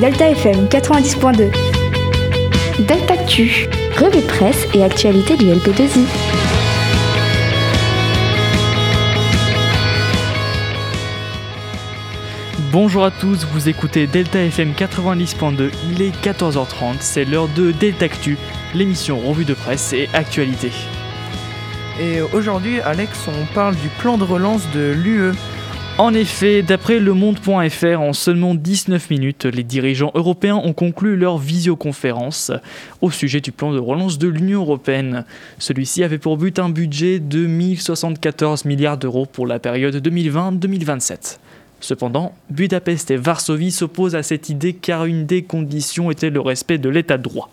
Delta 0.00 0.28
FM 0.28 0.66
90.2. 0.66 1.50
Delta 2.86 3.14
Actu, 3.14 3.66
revue 3.96 4.20
de 4.20 4.26
presse 4.26 4.66
et 4.74 4.84
actualité 4.84 5.38
du 5.38 5.46
LP2I. 5.46 6.04
Bonjour 12.70 13.06
à 13.06 13.10
tous, 13.10 13.46
vous 13.50 13.70
écoutez 13.70 14.06
Delta 14.06 14.38
FM 14.38 14.72
90.2, 14.72 15.70
il 15.90 16.02
est 16.02 16.14
14h30, 16.22 16.96
c'est 17.00 17.24
l'heure 17.24 17.48
de 17.48 17.70
Delta 17.72 18.04
Actu, 18.04 18.36
l'émission 18.74 19.18
revue 19.18 19.46
de 19.46 19.54
presse 19.54 19.94
et 19.94 20.10
actualité. 20.12 20.72
Et 21.98 22.20
aujourd'hui, 22.20 22.82
Alex, 22.82 23.18
on 23.28 23.46
parle 23.54 23.74
du 23.76 23.88
plan 23.88 24.18
de 24.18 24.24
relance 24.24 24.70
de 24.74 24.92
l'UE. 24.92 25.32
En 25.98 26.12
effet, 26.12 26.60
d'après 26.60 26.98
le 26.98 27.14
monde.fr, 27.14 28.00
en 28.00 28.12
seulement 28.12 28.54
19 28.54 29.08
minutes, 29.08 29.46
les 29.46 29.62
dirigeants 29.62 30.10
européens 30.14 30.56
ont 30.56 30.74
conclu 30.74 31.16
leur 31.16 31.38
visioconférence 31.38 32.52
au 33.00 33.10
sujet 33.10 33.40
du 33.40 33.50
plan 33.50 33.72
de 33.72 33.78
relance 33.78 34.18
de 34.18 34.28
l'Union 34.28 34.60
européenne. 34.60 35.24
Celui-ci 35.58 36.04
avait 36.04 36.18
pour 36.18 36.36
but 36.36 36.58
un 36.58 36.68
budget 36.68 37.18
de 37.18 37.46
1074 37.46 38.66
milliards 38.66 38.98
d'euros 38.98 39.24
pour 39.24 39.46
la 39.46 39.58
période 39.58 39.96
2020-2027. 40.06 41.38
Cependant, 41.80 42.34
Budapest 42.50 43.10
et 43.10 43.16
Varsovie 43.16 43.72
s'opposent 43.72 44.16
à 44.16 44.22
cette 44.22 44.50
idée 44.50 44.74
car 44.74 45.06
une 45.06 45.24
des 45.24 45.44
conditions 45.44 46.10
était 46.10 46.28
le 46.28 46.40
respect 46.42 46.76
de 46.76 46.90
l'état 46.90 47.16
de 47.16 47.22
droit. 47.22 47.48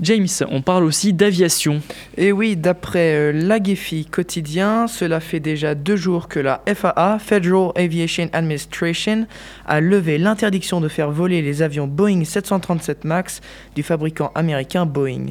James, 0.00 0.26
on 0.50 0.60
parle 0.60 0.82
aussi 0.82 1.12
d'aviation. 1.12 1.80
Et 2.16 2.32
oui, 2.32 2.56
d'après 2.56 3.14
euh, 3.14 3.32
l'Agefi 3.32 4.04
quotidien, 4.04 4.88
cela 4.88 5.20
fait 5.20 5.38
déjà 5.38 5.76
deux 5.76 5.94
jours 5.94 6.26
que 6.26 6.40
la 6.40 6.62
FAA, 6.66 7.20
Federal 7.20 7.70
Aviation 7.76 8.28
Administration, 8.32 9.28
a 9.66 9.80
levé 9.80 10.18
l'interdiction 10.18 10.80
de 10.80 10.88
faire 10.88 11.12
voler 11.12 11.42
les 11.42 11.62
avions 11.62 11.86
Boeing 11.86 12.24
737 12.24 13.04
MAX 13.04 13.40
du 13.76 13.84
fabricant 13.84 14.32
américain 14.34 14.84
Boeing. 14.84 15.26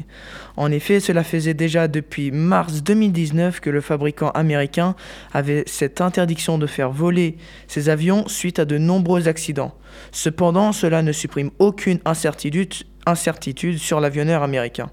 En 0.56 0.72
effet, 0.72 0.98
cela 0.98 1.24
faisait 1.24 1.52
déjà 1.52 1.86
depuis 1.86 2.30
mars 2.30 2.82
2019 2.82 3.60
que 3.60 3.68
le 3.68 3.82
fabricant 3.82 4.30
américain 4.30 4.94
avait 5.34 5.64
cette 5.66 6.00
interdiction 6.00 6.56
de 6.56 6.66
faire 6.66 6.90
voler 6.90 7.36
ses 7.66 7.90
avions 7.90 8.26
suite 8.28 8.58
à 8.58 8.64
de 8.64 8.78
nombreux 8.78 9.28
accidents. 9.28 9.74
Cependant, 10.10 10.72
cela 10.72 11.02
ne 11.02 11.12
supprime 11.12 11.50
aucune 11.58 11.98
incertitude 12.04 12.74
incertitude 13.06 13.78
sur 13.78 14.00
l'avionneur 14.00 14.42
américain. 14.42 14.90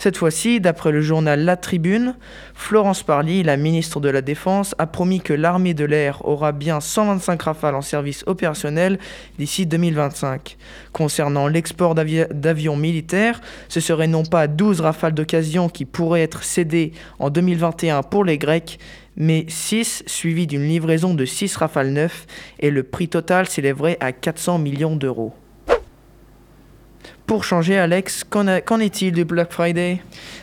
Cette 0.00 0.16
fois-ci, 0.16 0.60
d'après 0.60 0.92
le 0.92 1.02
journal 1.02 1.44
La 1.44 1.58
Tribune, 1.58 2.14
Florence 2.54 3.02
Parly, 3.02 3.42
la 3.42 3.58
ministre 3.58 4.00
de 4.00 4.08
la 4.08 4.22
Défense, 4.22 4.74
a 4.78 4.86
promis 4.86 5.20
que 5.20 5.34
l'armée 5.34 5.74
de 5.74 5.84
l'air 5.84 6.26
aura 6.26 6.52
bien 6.52 6.80
125 6.80 7.42
rafales 7.42 7.74
en 7.74 7.82
service 7.82 8.24
opérationnel 8.26 8.98
d'ici 9.38 9.66
2025. 9.66 10.56
Concernant 10.94 11.48
l'export 11.48 11.94
d'avions 11.94 12.76
militaires, 12.76 13.42
ce 13.68 13.80
serait 13.80 14.06
non 14.06 14.22
pas 14.22 14.46
12 14.46 14.80
rafales 14.80 15.12
d'occasion 15.12 15.68
qui 15.68 15.84
pourraient 15.84 16.22
être 16.22 16.44
cédées 16.44 16.92
en 17.18 17.28
2021 17.28 18.02
pour 18.02 18.24
les 18.24 18.38
Grecs, 18.38 18.78
mais 19.16 19.44
6 19.48 20.04
suivis 20.06 20.46
d'une 20.46 20.66
livraison 20.66 21.12
de 21.12 21.26
6 21.26 21.56
rafales 21.56 21.90
neufs 21.90 22.26
et 22.58 22.70
le 22.70 22.84
prix 22.84 23.08
total 23.08 23.50
s'élèverait 23.50 23.98
à 24.00 24.12
400 24.12 24.60
millions 24.60 24.96
d'euros. 24.96 25.34
Pour 27.30 27.44
changer, 27.44 27.78
Alex, 27.78 28.24
qu'en 28.24 28.80
est-il 28.80 29.12
du 29.12 29.24
Black 29.24 29.52
Friday? 29.52 30.02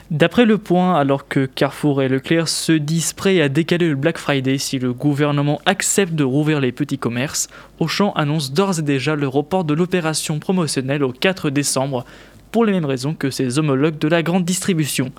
D'après 0.09 0.45
le 0.45 0.57
point, 0.57 0.95
alors 0.95 1.27
que 1.27 1.45
Carrefour 1.45 2.01
et 2.01 2.07
Leclerc 2.07 2.47
se 2.47 2.71
disent 2.71 3.11
prêts 3.11 3.41
à 3.41 3.49
décaler 3.49 3.89
le 3.89 3.95
Black 3.95 4.17
Friday 4.17 4.57
si 4.57 4.79
le 4.79 4.93
gouvernement 4.93 5.59
accepte 5.65 6.13
de 6.13 6.23
rouvrir 6.23 6.61
les 6.61 6.71
petits 6.71 6.97
commerces, 6.97 7.49
Auchan 7.79 8.13
annonce 8.13 8.53
d'ores 8.53 8.79
et 8.79 8.83
déjà 8.83 9.17
le 9.17 9.27
report 9.27 9.65
de 9.65 9.73
l'opération 9.73 10.39
promotionnelle 10.39 11.03
au 11.03 11.11
4 11.11 11.49
décembre, 11.49 12.05
pour 12.51 12.63
les 12.63 12.71
mêmes 12.71 12.85
raisons 12.85 13.13
que 13.13 13.31
ses 13.31 13.59
homologues 13.59 13.99
de 13.99 14.07
la 14.07 14.23
grande 14.23 14.45
distribution. 14.45 15.11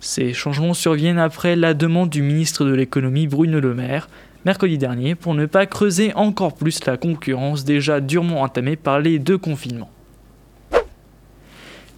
Ces 0.00 0.34
changements 0.34 0.74
surviennent 0.74 1.18
après 1.18 1.56
la 1.56 1.72
demande 1.72 2.10
du 2.10 2.20
ministre 2.20 2.66
de 2.66 2.74
l'économie 2.74 3.26
Bruno 3.26 3.60
Le 3.60 3.72
Maire, 3.72 4.10
mercredi 4.44 4.76
dernier, 4.76 5.14
pour 5.14 5.32
ne 5.32 5.46
pas 5.46 5.64
creuser 5.64 6.12
encore 6.16 6.54
plus 6.54 6.84
la 6.84 6.98
concurrence 6.98 7.64
déjà 7.64 8.02
durement 8.02 8.42
entamée 8.42 8.76
par 8.76 9.00
les 9.00 9.18
deux 9.18 9.38
confinements. 9.38 9.88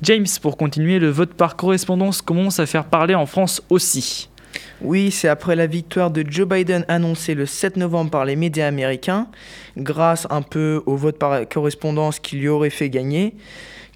James, 0.03 0.27
pour 0.41 0.57
continuer, 0.57 0.99
le 0.99 1.11
vote 1.11 1.35
par 1.35 1.57
correspondance 1.57 2.23
commence 2.23 2.59
à 2.59 2.65
faire 2.65 2.87
parler 2.87 3.15
en 3.15 3.27
France 3.27 3.61
aussi. 3.69 4.31
Oui, 4.81 5.11
c'est 5.11 5.29
après 5.29 5.57
la 5.57 5.67
victoire 5.67 6.11
de 6.11 6.25
Joe 6.27 6.49
Biden 6.49 6.87
annoncée 6.89 7.35
le 7.35 7.45
7 7.45 7.77
novembre 7.77 8.11
par 8.11 8.25
les 8.25 8.35
médias 8.35 8.67
américains, 8.67 9.27
grâce 9.77 10.27
un 10.31 10.41
peu 10.41 10.83
au 10.87 10.97
vote 10.97 11.19
par 11.19 11.47
correspondance 11.47 12.19
qui 12.19 12.37
lui 12.37 12.49
aurait 12.49 12.71
fait 12.71 12.89
gagner, 12.89 13.35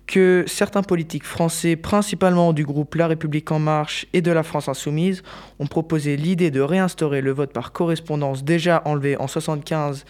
que 0.07 0.45
certains 0.47 0.83
politiques 0.83 1.25
français, 1.25 1.75
principalement 1.75 2.53
du 2.53 2.67
groupe 2.67 2.97
La 2.97 3.07
République 3.07 3.51
en 3.51 3.59
marche 3.59 4.05
et 4.13 4.21
de 4.21 4.31
la 4.31 4.43
France 4.43 4.69
insoumise, 4.69 5.23
ont 5.59 5.67
proposé 5.67 6.19
l'idée 6.19 6.51
de 6.51 6.61
réinstaurer 6.61 7.23
le 7.23 7.31
vote 7.31 7.55
par 7.55 7.73
correspondance 7.73 8.45
déjà 8.45 8.83
enlevé 8.85 9.17
en 9.17 9.25
1975 9.25 10.05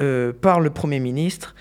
euh, 0.00 0.32
par 0.32 0.58
le 0.58 0.70
Premier 0.70 0.98
ministre 0.98 1.54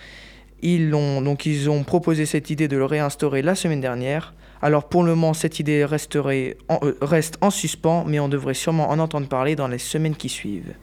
ils 0.61 0.93
ont, 0.93 1.21
donc 1.21 1.45
ils 1.45 1.69
ont 1.69 1.83
proposé 1.83 2.25
cette 2.25 2.49
idée 2.49 2.67
de 2.67 2.77
le 2.77 2.85
réinstaurer 2.85 3.41
la 3.41 3.55
semaine 3.55 3.81
dernière. 3.81 4.33
Alors 4.61 4.87
pour 4.87 5.03
le 5.03 5.15
moment, 5.15 5.33
cette 5.33 5.59
idée 5.59 5.85
resterait 5.85 6.57
euh, 6.69 6.93
reste 7.01 7.37
en 7.41 7.49
suspens, 7.49 8.05
mais 8.07 8.19
on 8.19 8.29
devrait 8.29 8.53
sûrement 8.53 8.89
en 8.89 8.99
entendre 8.99 9.27
parler 9.27 9.55
dans 9.55 9.67
les 9.67 9.79
semaines 9.79 10.15
qui 10.15 10.29
suivent. 10.29 10.73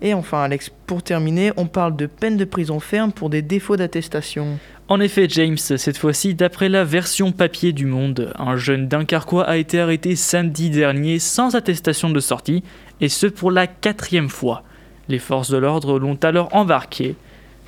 Et 0.00 0.14
enfin, 0.14 0.42
Alex, 0.42 0.70
pour 0.86 1.02
terminer, 1.02 1.52
on 1.56 1.66
parle 1.66 1.96
de 1.96 2.06
peine 2.06 2.36
de 2.36 2.44
prison 2.44 2.78
ferme 2.78 3.10
pour 3.10 3.30
des 3.30 3.42
défauts 3.42 3.76
d'attestation. 3.76 4.58
En 4.86 5.00
effet, 5.00 5.26
James, 5.28 5.58
cette 5.58 5.98
fois-ci, 5.98 6.34
d'après 6.34 6.68
la 6.68 6.84
version 6.84 7.32
papier 7.32 7.72
du 7.72 7.84
Monde, 7.84 8.32
un 8.38 8.56
jeune 8.56 8.86
Dunkerquois 8.86 9.44
a 9.44 9.56
été 9.56 9.80
arrêté 9.80 10.14
samedi 10.14 10.70
dernier 10.70 11.18
sans 11.18 11.56
attestation 11.56 12.10
de 12.10 12.20
sortie, 12.20 12.62
et 13.00 13.08
ce 13.08 13.26
pour 13.26 13.50
la 13.50 13.66
quatrième 13.66 14.28
fois. 14.28 14.62
Les 15.08 15.18
forces 15.18 15.50
de 15.50 15.56
l'ordre 15.56 15.98
l'ont 15.98 16.18
alors 16.22 16.54
embarqué. 16.54 17.16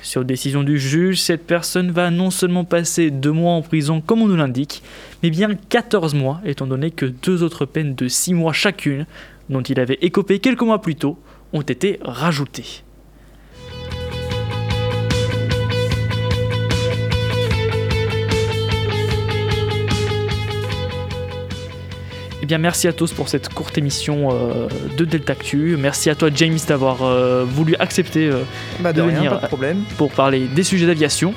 Sur 0.01 0.25
décision 0.25 0.63
du 0.63 0.79
juge, 0.79 1.21
cette 1.21 1.45
personne 1.45 1.91
va 1.91 2.09
non 2.09 2.31
seulement 2.31 2.65
passer 2.65 3.11
deux 3.11 3.31
mois 3.31 3.53
en 3.53 3.61
prison 3.61 4.01
comme 4.01 4.23
on 4.23 4.27
nous 4.27 4.35
l'indique, 4.35 4.81
mais 5.21 5.29
bien 5.29 5.49
14 5.53 6.15
mois, 6.15 6.41
étant 6.43 6.65
donné 6.65 6.89
que 6.89 7.05
deux 7.05 7.43
autres 7.43 7.65
peines 7.65 7.93
de 7.93 8.07
6 8.07 8.33
mois 8.33 8.51
chacune, 8.51 9.05
dont 9.49 9.61
il 9.61 9.79
avait 9.79 9.99
écopé 10.01 10.39
quelques 10.39 10.61
mois 10.61 10.81
plus 10.81 10.95
tôt, 10.95 11.19
ont 11.53 11.61
été 11.61 11.99
rajoutées. 12.01 12.83
Merci 22.59 22.87
à 22.87 22.93
tous 22.93 23.13
pour 23.13 23.29
cette 23.29 23.49
courte 23.49 23.77
émission 23.77 24.29
euh, 24.31 24.67
de 24.97 25.05
Delta 25.05 25.33
Actu. 25.33 25.77
Merci 25.77 26.09
à 26.09 26.15
toi, 26.15 26.29
James, 26.33 26.57
d'avoir 26.67 27.03
euh, 27.03 27.45
voulu 27.45 27.75
accepter 27.79 28.27
euh, 28.27 28.43
bah, 28.79 28.93
de, 28.93 29.01
venir 29.01 29.39
pour 29.97 30.11
parler 30.11 30.47
des 30.47 30.63
sujets 30.63 30.87
d'aviation. 30.87 31.33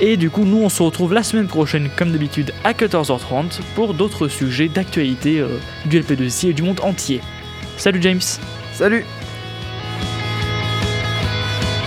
Et 0.00 0.16
du 0.16 0.30
coup, 0.30 0.44
nous, 0.44 0.62
on 0.62 0.68
se 0.68 0.82
retrouve 0.82 1.14
la 1.14 1.22
semaine 1.22 1.46
prochaine, 1.46 1.88
comme 1.96 2.12
d'habitude, 2.12 2.52
à 2.64 2.72
14h30 2.72 3.60
pour 3.74 3.94
d'autres 3.94 4.28
sujets 4.28 4.68
d'actualité 4.68 5.44
du 5.86 6.00
LP2C 6.00 6.48
et 6.48 6.52
du 6.52 6.62
monde 6.62 6.80
entier. 6.82 7.20
Salut, 7.76 8.00
James. 8.02 8.20
Salut. 8.72 9.04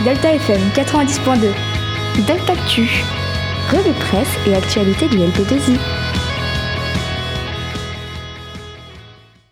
Delta 0.03 0.33
FM 0.35 0.61
90.2. 0.75 2.25
Delta 2.27 2.53
Actu. 2.53 2.87
Revue 3.69 3.89
de 3.89 3.99
presse 3.99 4.29
et 4.47 4.55
actualité 4.55 5.07
du 5.07 5.17
LP2I. 5.17 6.04